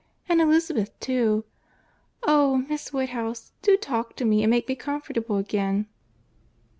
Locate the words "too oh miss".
0.99-2.91